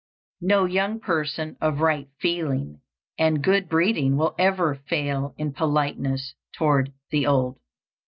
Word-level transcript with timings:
No 0.41 0.65
young 0.65 0.99
person 0.99 1.57
of 1.61 1.79
right 1.79 2.09
feeling 2.19 2.81
and 3.19 3.43
good 3.43 3.69
breeding 3.69 4.17
will 4.17 4.33
ever 4.39 4.73
fail 4.89 5.35
in 5.37 5.53
politeness 5.53 6.33
toward 6.55 6.91
the 7.11 7.27
old. 7.27 7.59